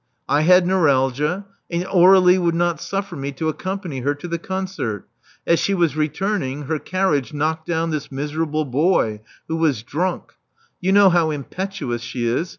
I 0.27 0.41
had 0.41 0.65
neuralgia; 0.65 1.45
and 1.69 1.85
Aur^lie 1.85 2.39
would 2.39 2.55
not 2.55 2.81
suffer 2.81 3.15
me 3.15 3.31
to 3.33 3.49
accompany 3.49 3.99
her 3.99 4.15
to 4.15 4.27
the 4.27 4.39
concert. 4.39 5.05
As 5.45 5.59
she 5.59 5.75
was 5.75 5.95
returning, 5.95 6.63
her 6.63 6.79
carriage 6.79 7.33
knocked 7.33 7.67
down 7.67 7.91
this 7.91 8.11
miserable 8.11 8.65
boy, 8.65 9.21
who 9.47 9.57
was 9.57 9.83
drunk. 9.83 10.33
You 10.79 10.91
know 10.91 11.11
how 11.11 11.29
impetuous 11.29 12.01
she 12.01 12.25
is. 12.25 12.49